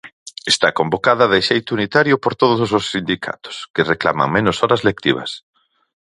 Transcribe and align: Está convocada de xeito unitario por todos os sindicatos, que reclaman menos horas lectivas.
Está 0.53 0.69
convocada 0.79 1.25
de 1.33 1.39
xeito 1.49 1.69
unitario 1.77 2.15
por 2.23 2.33
todos 2.41 2.69
os 2.77 2.83
sindicatos, 2.93 3.55
que 3.73 3.87
reclaman 3.93 4.33
menos 4.35 4.55
horas 4.61 4.81
lectivas. 4.89 5.31